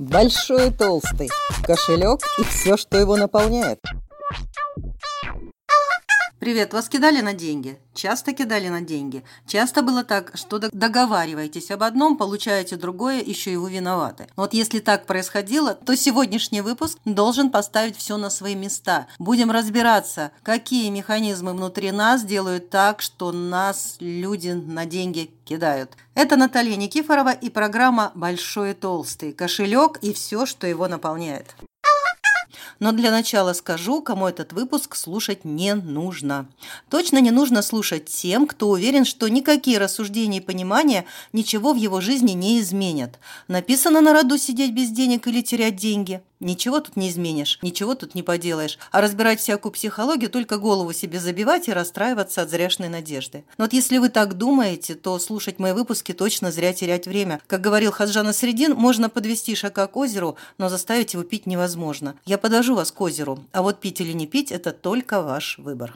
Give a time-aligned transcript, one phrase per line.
[0.00, 1.28] Большой и толстый,
[1.62, 3.80] кошелек и все, что его наполняет.
[6.40, 7.78] Привет, вас кидали на деньги?
[7.92, 9.24] Часто кидали на деньги?
[9.46, 14.26] Часто было так, что договариваетесь об одном, получаете другое, еще и вы виноваты.
[14.36, 19.06] Вот если так происходило, то сегодняшний выпуск должен поставить все на свои места.
[19.18, 25.92] Будем разбираться, какие механизмы внутри нас делают так, что нас люди на деньги кидают.
[26.14, 29.34] Это Наталья Никифорова и программа «Большой и толстый.
[29.34, 31.54] Кошелек и все, что его наполняет».
[32.78, 36.46] Но для начала скажу, кому этот выпуск слушать не нужно.
[36.88, 42.00] Точно не нужно слушать тем, кто уверен, что никакие рассуждения и понимания ничего в его
[42.00, 43.18] жизни не изменят.
[43.48, 46.22] Написано на роду сидеть без денег или терять деньги.
[46.40, 48.78] Ничего тут не изменишь, ничего тут не поделаешь.
[48.90, 53.44] А разбирать всякую психологию, только голову себе забивать и расстраиваться от зряшной надежды.
[53.58, 57.40] Но вот если вы так думаете, то слушать мои выпуски точно зря терять время.
[57.46, 62.16] Как говорил Хаджана Средин, можно подвести шака к озеру, но заставить его пить невозможно.
[62.24, 65.94] Я подожу вас к озеру, а вот пить или не пить– это только ваш выбор.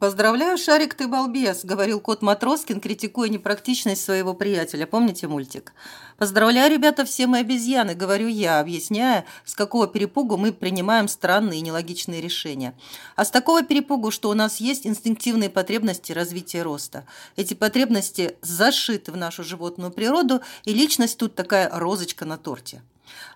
[0.00, 4.86] «Поздравляю, Шарик, ты балбес»,– говорил кот Матроскин, критикуя непрактичность своего приятеля.
[4.86, 5.74] Помните мультик?
[6.16, 11.62] «Поздравляю, ребята, все мы обезьяны»,– говорю я, объясняя, с какого перепугу мы принимаем странные и
[11.62, 12.72] нелогичные решения.
[13.14, 17.04] А с такого перепугу, что у нас есть инстинктивные потребности развития роста.
[17.36, 22.80] Эти потребности зашиты в нашу животную природу, и личность тут такая розочка на торте.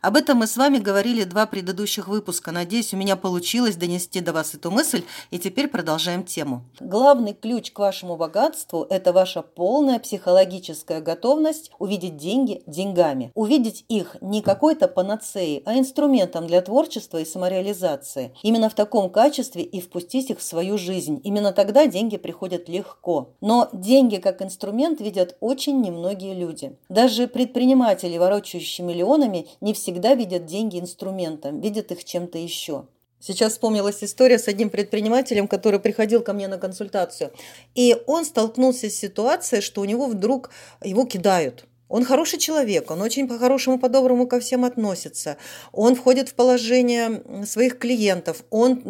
[0.02, 2.52] Об этом мы с вами говорили два предыдущих выпуска.
[2.52, 6.62] Надеюсь, у меня получилось донести до вас эту мысль, и теперь продолжаем тему.
[6.80, 13.32] Главный ключ к вашему богатству– это ваша полная психологическая готовность увидеть деньги деньгами.
[13.34, 18.34] Увидеть их не какой-то панацеей, а инструментом для творчества и самореализации.
[18.42, 21.20] Именно в таком качестве и впустить их в свою жизнь.
[21.24, 23.30] Именно тогда деньги приходят легко.
[23.40, 26.76] Но деньги как инструмент видят очень немногие люди.
[26.88, 32.86] Даже предприниматели, ворочающие миллионами, не всегда видят деньги инструментом, видят их чем-то еще.
[33.18, 37.32] Сейчас вспомнилась история с одним предпринимателем, который приходил ко мне на консультацию.
[37.74, 40.50] И он столкнулся с ситуацией, что у него вдруг
[40.82, 45.36] его кидают– он хороший человек, он очень по-хорошему, по-доброму ко всем относится.
[45.70, 48.82] Он входит в положение своих клиентов, он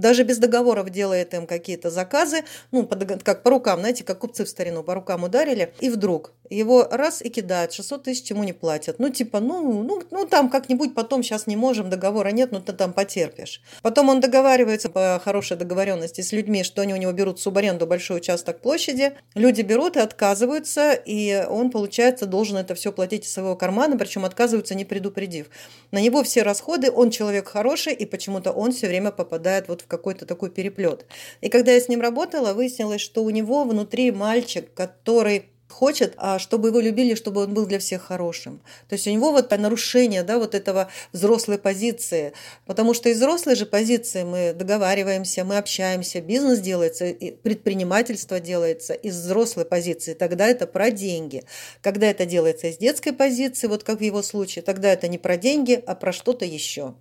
[0.00, 2.86] даже без договоров делает им какие-то заказы, ну,
[3.24, 7.22] как по рукам, знаете, как купцы в старину по рукам ударили, и вдруг его раз
[7.22, 8.98] и кидают, 600 тысяч ему не платят.
[8.98, 12.72] Ну, типа, ну, ну, ну там как-нибудь потом сейчас не можем, договора нет, ну, ты
[12.72, 13.62] там потерпишь.
[13.82, 18.18] Потом он договаривается по хорошей договоренности с людьми, что они у него берут субаренду большой
[18.18, 19.14] участок площади.
[19.34, 24.24] Люди берут и отказываются, и он, получается, должен это все платить из своего кармана, причем
[24.24, 25.46] отказываются, не предупредив.
[25.90, 29.86] На него все расходы, он человек хороший, и почему-то он все время попадает вот в
[29.86, 31.06] какой-то такой переплет.
[31.40, 36.38] И когда я с ним работала, выяснилось, что у него внутри мальчик, который хочет, а
[36.38, 38.60] чтобы его любили, чтобы он был для всех хорошим.
[38.88, 42.32] То есть у него вот нарушение да, вот этого взрослой позиции.
[42.66, 49.18] Потому что из взрослой же позиции мы договариваемся, мы общаемся, бизнес делается, предпринимательство делается из
[49.18, 50.14] взрослой позиции.
[50.14, 51.42] Тогда это про деньги.
[51.82, 55.36] Когда это делается из детской позиции, вот как в его случае, тогда это не про
[55.36, 56.94] деньги, а про что-то еще.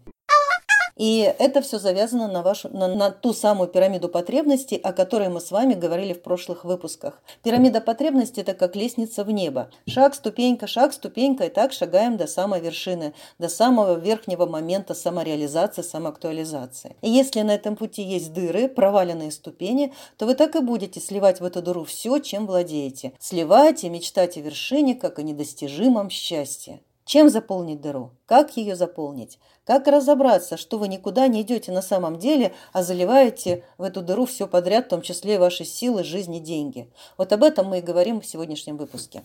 [0.96, 5.42] И это все завязано на, вашу, на, на ту самую пирамиду потребностей, о которой мы
[5.42, 7.22] с вами говорили в прошлых выпусках.
[7.42, 9.70] Пирамида потребностей– это как лестница в небо.
[9.88, 15.82] Шаг, ступенька, шаг, ступенька, и так шагаем до самой вершины, до самого верхнего момента самореализации,
[15.82, 16.96] самоактуализации.
[17.02, 21.42] И если на этом пути есть дыры, проваленные ступени, то вы так и будете сливать
[21.42, 23.14] в эту дыру все, чем владеете.
[23.20, 26.82] Сливать и мечтать о вершине, как о недостижимом счастье.
[27.06, 28.12] Чем заполнить дыру?
[28.26, 29.40] Как ее заполнить?
[29.66, 34.26] Как разобраться, что вы никуда не идете на самом деле, а заливаете в эту дыру
[34.26, 36.90] все подряд, в том числе ваши силы, жизни, деньги?
[37.18, 39.24] Вот об этом мы и говорим в сегодняшнем выпуске.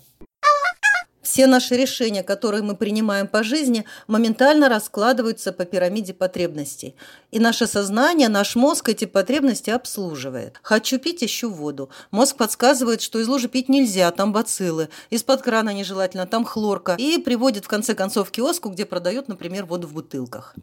[1.30, 6.96] Все наши решения, которые мы принимаем по жизни, моментально раскладываются по пирамиде потребностей.
[7.30, 10.58] И наше сознание, наш мозг эти потребности обслуживает.
[10.62, 11.90] Хочу пить, ищу воду.
[12.10, 14.88] Мозг подсказывает, что из лужи пить нельзя, там бациллы.
[15.10, 16.96] Из-под крана нежелательно, там хлорка.
[16.98, 20.54] И приводит в конце концов к киоску, где продают, например, воду в бутылках.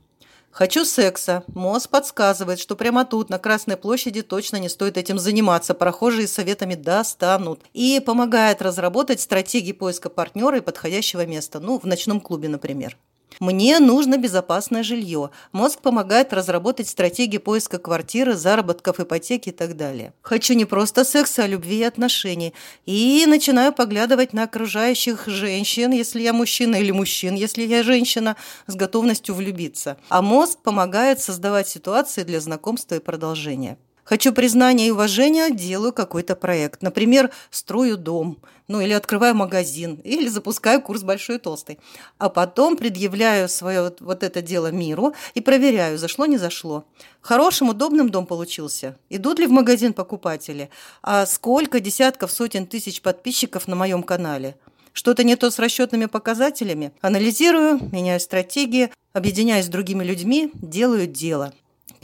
[0.56, 1.44] Хочу секса.
[1.54, 5.74] Мозг подсказывает, что прямо тут, на Красной площади, точно не стоит этим заниматься.
[5.74, 7.60] Прохожие советами достанут.
[7.74, 11.60] И помогает разработать стратегии поиска партнера и подходящего места.
[11.60, 12.98] Ну, в ночном клубе, например.
[13.40, 15.30] Мне нужно безопасное жилье.
[15.52, 20.14] Мозг помогает разработать стратегии поиска квартиры, заработков, ипотеки и так далее.
[20.22, 22.54] Хочу не просто секса, а любви и отношений.
[22.86, 28.36] И начинаю поглядывать на окружающих женщин, если я мужчина, или мужчин, если я женщина,
[28.68, 29.98] с готовностью влюбиться.
[30.10, 33.78] А мозг помогает создавать ситуации для знакомства и продолжения.
[34.06, 36.84] Хочу признания и уважения, делаю какой-то проект.
[36.84, 38.38] Например, строю дом,
[38.68, 41.80] ну или открываю магазин, или запускаю курс большой и толстый.
[42.19, 46.86] А потом предъявляю свое вот, это дело миру и проверяю, зашло, не зашло.
[47.19, 48.96] Хорошим, удобным дом получился.
[49.10, 50.69] Идут ли в магазин покупатели?
[51.01, 54.56] А сколько десятков, сотен тысяч подписчиков на моем канале?
[54.94, 56.94] Что-то не то с расчетными показателями?
[57.01, 61.54] Анализирую, меняю стратегии, объединяюсь с другими людьми, делаю дело.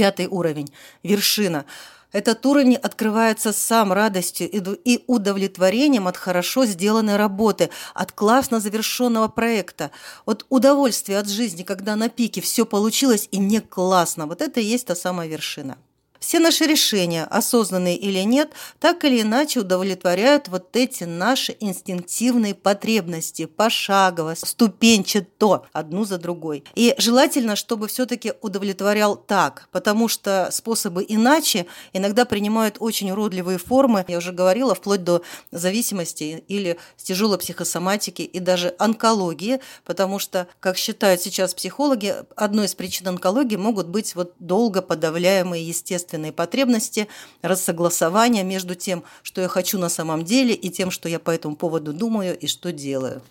[0.01, 0.73] Пятый уровень.
[1.03, 1.65] Вершина.
[2.11, 9.91] Этот уровень открывается сам радостью и удовлетворением от хорошо сделанной работы, от классно завершенного проекта,
[10.25, 14.25] от удовольствия от жизни, когда на пике все получилось и мне классно.
[14.25, 15.77] Вот это и есть та самая вершина.
[16.21, 23.47] Все наши решения, осознанные или нет, так или иначе удовлетворяют вот эти наши инстинктивные потребности,
[23.47, 26.63] пошагово, ступенчато, одну за другой.
[26.75, 34.05] И желательно, чтобы все-таки удовлетворял так, потому что способы иначе иногда принимают очень уродливые формы,
[34.07, 40.77] я уже говорила, вплоть до зависимости или тяжелой психосоматики и даже онкологии, потому что, как
[40.77, 47.07] считают сейчас психологи, одной из причин онкологии могут быть вот долго подавляемые естественные естественные потребности,
[47.41, 51.55] рассогласование между тем, что я хочу на самом деле, и тем, что я по этому
[51.55, 53.21] поводу думаю и что делаю.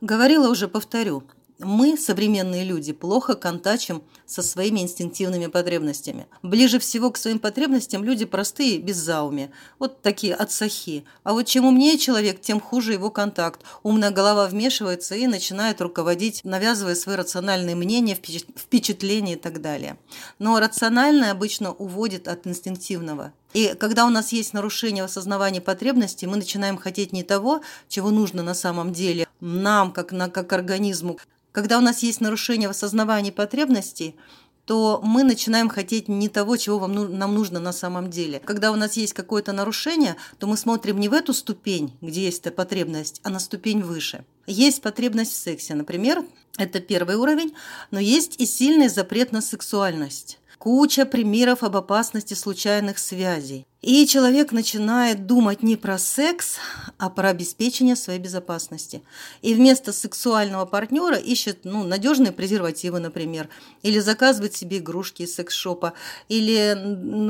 [0.00, 1.22] Говорила уже, повторю,
[1.60, 6.26] мы, современные люди, плохо контачим со своими инстинктивными потребностями.
[6.42, 9.50] Ближе всего к своим потребностям люди простые, без зауми.
[9.78, 11.04] Вот такие отсахи.
[11.22, 13.62] А вот чем умнее человек, тем хуже его контакт.
[13.82, 19.98] Умная голова вмешивается и начинает руководить, навязывая свои рациональные мнения, впечатления и так далее.
[20.38, 23.32] Но рациональное обычно уводит от инстинктивного.
[23.52, 28.10] И когда у нас есть нарушение в осознавании потребностей, мы начинаем хотеть не того, чего
[28.10, 31.18] нужно на самом деле нам, как, на, как организму,
[31.52, 34.16] когда у нас есть нарушение в осознавании потребностей,
[34.64, 38.38] то мы начинаем хотеть не того, чего вам, нам нужно на самом деле.
[38.38, 42.42] Когда у нас есть какое-то нарушение, то мы смотрим не в эту ступень, где есть
[42.42, 44.24] эта потребность, а на ступень выше.
[44.46, 46.24] Есть потребность в сексе, например,
[46.56, 47.54] это первый уровень,
[47.90, 50.38] но есть и сильный запрет на сексуальность.
[50.58, 53.66] Куча примеров об опасности случайных связей.
[53.82, 56.56] И человек начинает думать не про секс,
[56.98, 59.02] а про обеспечение своей безопасности.
[59.40, 63.48] И вместо сексуального партнера ищет ну, надежные презервативы, например,
[63.82, 65.94] или заказывает себе игрушки из секс-шопа,
[66.28, 66.76] или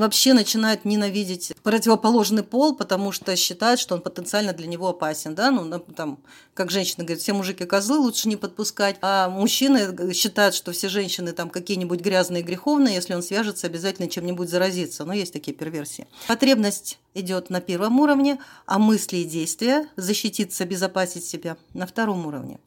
[0.00, 5.36] вообще начинает ненавидеть противоположный пол, потому что считает, что он потенциально для него опасен.
[5.36, 5.52] Да?
[5.52, 6.18] Ну, там,
[6.54, 11.30] как женщина говорит, все мужики козлы, лучше не подпускать, а мужчины считают, что все женщины
[11.30, 15.04] там какие-нибудь грязные, греховные, если он свяжется, обязательно чем-нибудь заразиться.
[15.04, 16.08] Но есть такие перверсии.
[16.40, 22.58] Потребность идет на первом уровне, а мысли и действия защититься, обезопасить себя на втором уровне.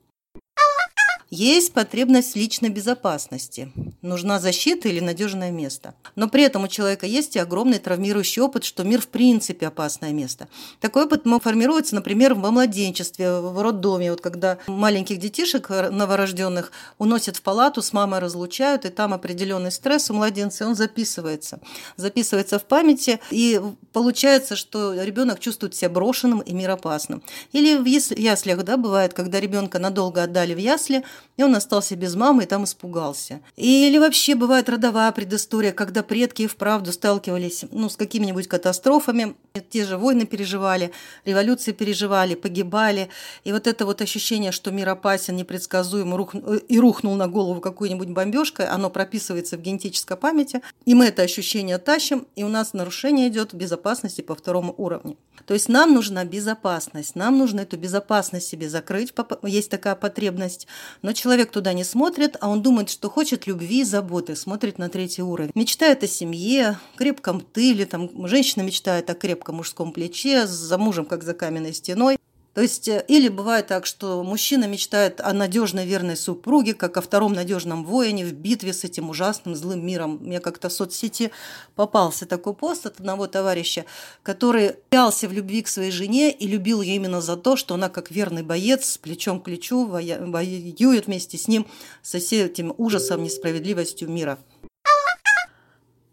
[1.36, 3.72] Есть потребность личной безопасности.
[4.04, 5.96] Нужна защита или надежное место.
[6.16, 10.12] Но при этом у человека есть и огромный травмирующий опыт, что мир в принципе опасное
[10.14, 10.48] место.
[10.80, 17.42] Такой опыт формируется, например, во младенчестве, в роддоме, вот когда маленьких детишек новорожденных уносят в
[17.42, 21.60] палату, с мамой разлучают, и там определенный стресс у младенца, и он записывается.
[21.98, 23.60] Записывается в памяти, и
[23.92, 27.24] получается, что ребенок чувствует себя брошенным и миропасным.
[27.54, 31.04] Или в яслях, да, бывает, когда ребенка надолго отдали в ясли,
[31.38, 33.42] и он остался без мамы и там испугался.
[33.56, 39.36] Или вообще бывает родовая предыстория, когда предки вправду сталкивались ну, с какими-нибудь катастрофами,
[39.70, 40.92] те же войны переживали,
[41.26, 43.10] революции переживали, погибали.
[43.44, 46.36] И вот это вот ощущение, что мир опасен, непредсказуем рух...
[46.68, 51.78] и рухнул на голову какой-нибудь бомбежкой, оно прописывается в генетической памяти, и мы это ощущение
[51.78, 55.18] тащим, и у нас нарушение идет безопасности по второму уровню.
[55.46, 59.14] То есть нам нужна безопасность, нам нужно эту безопасность себе закрыть,
[59.44, 60.68] есть такая потребность,
[61.02, 64.90] но человек туда не смотрит, а он думает, что хочет любви и заботы, смотрит на
[64.90, 65.52] третий уровень.
[65.56, 71.24] Мечтает о семье, крепком тыле, там, женщина мечтает о крепком мужском плече, за мужем, как
[71.24, 72.18] за каменной стеной.
[72.54, 77.02] То есть, э, или бывает так, что мужчина мечтает о надежной верной супруге, как о
[77.02, 80.20] втором надежном воине в битве с этим ужасным злым миром.
[80.22, 81.32] Мне как-то в соцсети
[81.76, 83.86] попался такой пост от одного товарища,
[84.22, 87.90] который пялся в любви к своей жене и любил ее именно за то, что она
[87.90, 91.66] как верный боец плечом к плечу воюет вместе с ним
[92.04, 94.38] со всем этим ужасом, несправедливостью мира.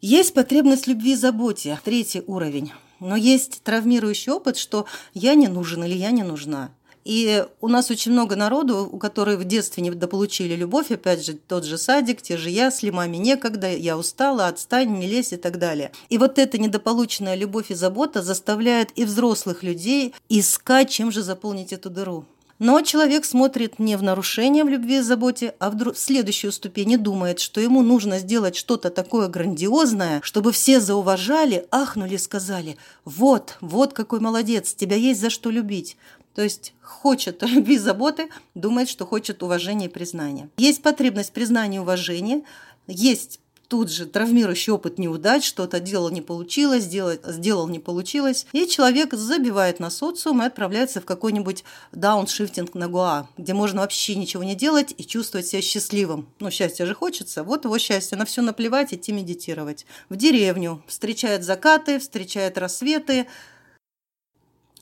[0.00, 2.73] Есть потребность любви и заботе, третий уровень.
[3.00, 6.71] Но есть травмирующий опыт, что я не нужен или я не нужна.
[7.04, 11.33] И у нас очень много народу, у которых в детстве не дополучили любовь, опять же,
[11.33, 15.59] тот же садик, те же ясли, маме некогда, я устала, отстань, не лезь и так
[15.59, 15.92] далее.
[16.11, 21.73] И вот эта недополученная любовь и забота заставляет и взрослых людей искать, чем же заполнить
[21.73, 22.26] эту дыру.
[22.61, 26.93] Но человек смотрит не в нарушение в любви и заботе, а в, в следующую ступень
[26.93, 32.76] и думает, что ему нужно сделать что-то такое грандиозное, чтобы все зауважали, ахнули, сказали
[33.07, 35.97] «Вот, вот какой молодец, тебя есть за что любить».
[36.35, 40.50] То есть хочет любви заботы, думает, что хочет уважения и признания.
[40.59, 42.43] Есть потребность признания и уважения,
[42.87, 43.40] есть
[43.71, 48.47] тут же травмирующий опыт неудач, что-то делал, не получилось, сделать, сделал, не получилось.
[48.53, 51.62] И человек забивает на социум и отправляется в какой-нибудь
[51.93, 56.29] дауншифтинг на Гуа, где можно вообще ничего не делать и чувствовать себя счастливым.
[56.41, 57.45] Ну, счастье же хочется.
[57.45, 58.19] Вот его счастье.
[58.19, 59.87] На все наплевать, идти медитировать.
[60.09, 60.83] В деревню.
[60.89, 63.29] Встречает закаты, встречает рассветы,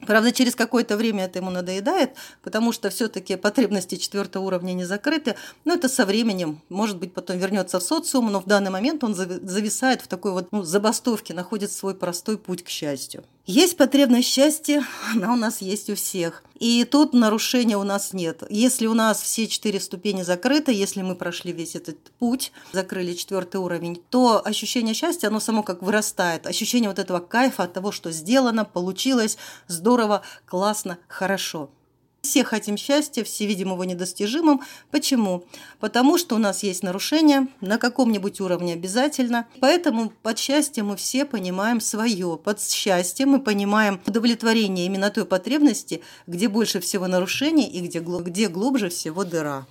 [0.06, 2.12] Правда, через какое-то время это ему надоедает,
[2.42, 5.34] потому что все-таки потребности четвертого уровня не закрыты.
[5.64, 9.14] Но это со временем, может быть, потом вернется в социум, но в данный момент он
[9.14, 13.24] зависает в такой вот ну, забастовке, находит свой простой путь к счастью.
[13.48, 16.44] Есть потребность счастья, она у нас есть у всех.
[16.60, 18.42] И тут нарушения у нас нет.
[18.50, 23.56] Если у нас все четыре ступени закрыты, если мы прошли весь этот путь, закрыли четвертый
[23.56, 26.46] уровень, то ощущение счастья, оно само как вырастает.
[26.46, 31.70] Ощущение вот этого кайфа от того, что сделано, получилось, здорово, классно, хорошо.
[32.20, 34.60] Все хотим счастья, все видим его недостижимым.
[34.90, 35.44] Почему?
[35.78, 39.46] Потому что у нас есть нарушения на каком-нибудь уровне обязательно.
[39.60, 42.36] Поэтому под счастьем мы все понимаем свое.
[42.42, 48.48] Под счастьем мы понимаем удовлетворение именно той потребности, где больше всего нарушений и где, где
[48.48, 49.66] глубже всего дыра.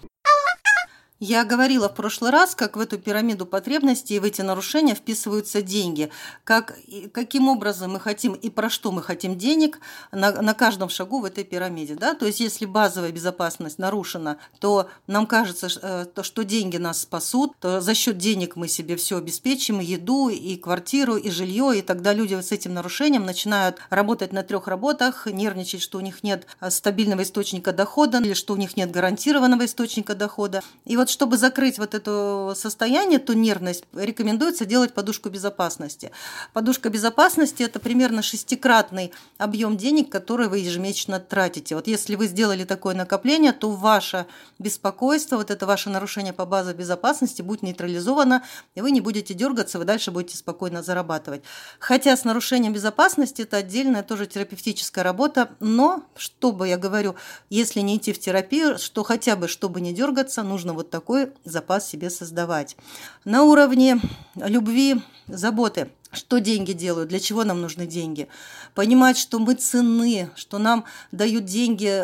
[1.20, 5.64] Я говорила в прошлый раз, как в эту пирамиду потребностей и в эти нарушения вписываются
[5.64, 6.12] деньги.
[6.44, 6.78] Как,
[7.12, 9.80] каким образом мы хотим и про что мы хотим денег
[10.12, 11.96] на, на каждом шагу в этой пирамиде.
[11.96, 12.14] Да?
[12.14, 17.82] То есть если базовая безопасность нарушена, то нам кажется, э, что деньги нас спасут, то
[17.82, 22.14] за счет денег мы себе все обеспечим, и еду, и квартиру, и жилье, и тогда
[22.14, 26.70] люди с этим нарушением начинают работать на трех работах, нервничать, что у них нет э,
[26.70, 30.62] стабильного источника дохода или что у них нет гарантированного источника дохода.
[30.86, 36.12] И вот вот чтобы закрыть вот это состояние, ту нервность, рекомендуется делать подушку безопасности.
[36.54, 41.76] Подушка безопасности– это примерно шестикратный объем денег, который вы ежемесячно тратите.
[41.76, 44.26] Вот если вы сделали такое накопление, то ваше
[44.60, 48.44] беспокойство, вот это ваше нарушение по базе безопасности будет нейтрализовано,
[48.76, 51.44] и вы не будете дергаться, вы дальше будете спокойно зарабатывать.
[51.80, 57.16] Хотя с нарушением безопасности это отдельная тоже терапевтическая работа, но, чтобы я говорю,
[57.50, 61.88] если не идти в терапию, что хотя бы, чтобы не дергаться, нужно вот такой запас
[61.88, 62.76] себе создавать.
[63.24, 64.02] На уровне
[64.34, 68.28] любви, заботы что деньги делают, для чего нам нужны деньги.
[68.76, 72.04] Понимать, что мы ценны, что нам дают деньги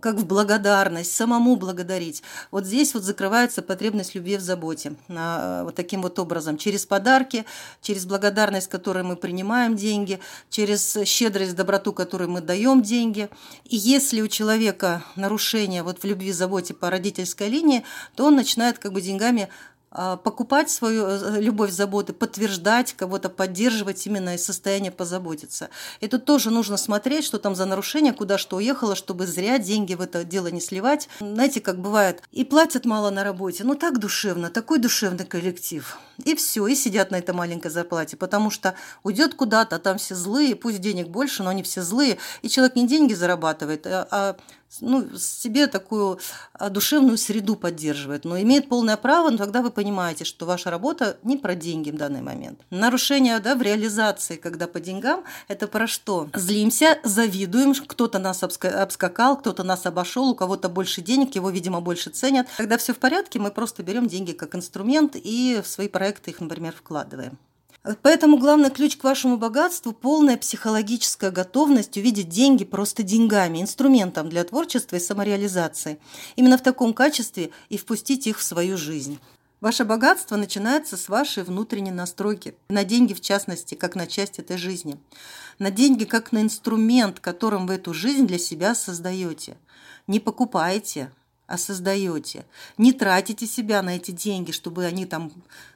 [0.00, 2.22] как в благодарность, самому благодарить.
[2.50, 4.94] Вот здесь вот закрывается потребность любви в заботе.
[5.08, 6.56] Вот таким вот образом.
[6.56, 7.44] Через подарки,
[7.80, 10.18] через благодарность, которой мы принимаем деньги,
[10.50, 13.28] через щедрость, доброту, которой мы даем деньги.
[13.64, 18.78] И если у человека нарушение вот в любви, заботе по родительской линии, то он начинает
[18.78, 19.48] как бы деньгами
[20.16, 25.68] покупать свою э, любовь, заботы, подтверждать кого-то, поддерживать именно из состояния позаботиться.
[26.00, 30.00] Тут тоже нужно смотреть, что там за нарушение, куда что уехало, чтобы зря деньги в
[30.00, 31.08] это дело не сливать.
[31.20, 35.98] Знаете, как бывает, и платят мало на работе, ну так душевно, такой душевный коллектив.
[36.24, 40.14] И все, и сидят на этой маленькой зарплате, потому что уйдет куда-то, а там все
[40.14, 44.36] злые, пусть денег больше, но они все злые, и человек не деньги зарабатывает, а, а
[44.80, 46.18] ну, себе такую
[46.52, 51.18] а, душевную среду поддерживает, но имеет полное право, но тогда вы понимаете, что ваша работа
[51.22, 52.60] не про деньги в данный момент.
[52.70, 56.28] Нарушение да, в реализации, когда по деньгам, это про что?
[56.34, 62.10] Злимся, завидуем, кто-то нас обскакал, кто-то нас обошел, у кого-то больше денег, его, видимо, больше
[62.10, 62.46] ценят.
[62.56, 66.40] Когда все в порядке, мы просто берем деньги как инструмент и в свои проекты их,
[66.40, 67.38] например, вкладываем.
[68.02, 74.44] Поэтому главный ключ к вашему богатству– полная психологическая готовность увидеть деньги просто деньгами, инструментом для
[74.44, 75.98] творчества и самореализации.
[76.36, 79.18] Именно в таком качестве и впустить их в свою жизнь.
[79.60, 84.58] Ваше богатство начинается с вашей внутренней настройки, на деньги в частности, как на часть этой
[84.58, 84.96] жизни.
[85.58, 89.56] На деньги как на инструмент, которым вы эту жизнь для себя создаете.
[90.06, 91.10] Не покупаете,
[91.46, 92.46] а создаете.
[92.78, 95.30] Не тратите себя на эти деньги, чтобы они там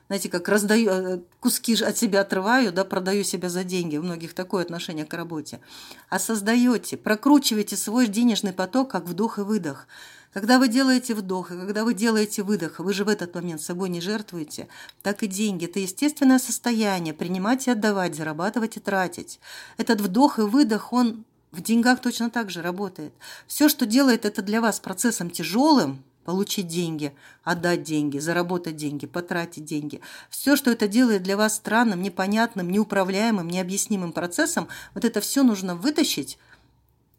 [0.09, 3.97] знаете, как раздаю, э, куски от себя отрываю, да, продаю себя за деньги.
[3.97, 5.61] У многих такое отношение к работе.
[6.09, 9.87] А создаете, прокручиваете свой денежный поток, как вдох и выдох.
[10.33, 13.89] Когда вы делаете вдох, и когда вы делаете выдох, вы же в этот момент собой
[13.89, 14.69] не жертвуете,
[15.03, 19.41] так и деньги– это естественное состояние, принимать и отдавать, зарабатывать и тратить.
[19.79, 23.15] Этот вдох и выдох, он в деньгах точно так же работает.
[23.47, 27.15] Все, что делает это для вас процессом тяжелым, получить деньги,
[27.45, 30.01] отдать деньги, заработать деньги, потратить деньги.
[30.29, 35.77] Все, что это делает для вас странным, непонятным, неуправляемым, необъяснимым процессом, вот это все нужно
[35.77, 36.37] вытащить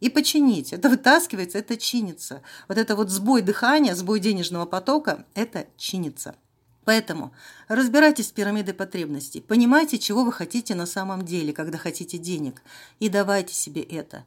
[0.01, 0.73] и починить.
[0.73, 2.41] Это вытаскивается, это чинится.
[2.67, 6.35] Вот это вот сбой дыхания, сбой денежного потока– это чинится.
[6.83, 7.31] Поэтому
[7.69, 12.61] разбирайтесь с пирамидой потребностей, понимайте, чего вы хотите на самом деле, когда хотите денег,
[12.99, 14.25] и давайте себе это.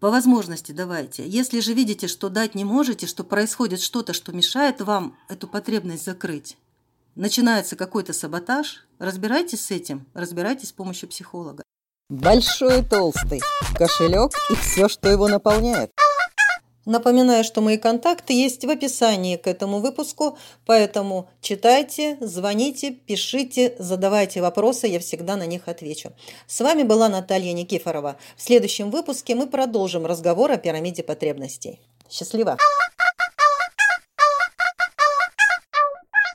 [0.00, 1.28] По возможности давайте.
[1.28, 6.06] Если же видите, что дать не можете, что происходит что-то, что мешает вам эту потребность
[6.06, 6.56] закрыть,
[7.16, 11.62] начинается какой-то саботаж, разбирайтесь с этим, разбирайтесь с помощью психолога.
[12.08, 13.42] Большой и толстый.
[13.76, 15.90] Кошелек и все, что его наполняет.
[16.86, 24.40] Напоминаю, что мои контакты есть в описании к этому выпуску, поэтому читайте, звоните, пишите, задавайте
[24.40, 26.12] вопросы, я всегда на них отвечу.
[26.46, 28.16] С вами была Наталья Никифорова.
[28.36, 31.80] В следующем выпуске мы продолжим разговор о пирамиде потребностей.
[32.08, 32.56] Счастливо!